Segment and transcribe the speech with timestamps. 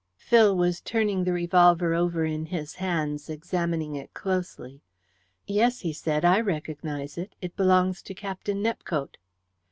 [0.17, 4.81] Phil was turning the revolver over in his hands, examining it closely.
[5.45, 6.25] "Yes," he said.
[6.25, 7.35] "I recognize it.
[7.39, 9.17] It belongs to Captain Nepcote."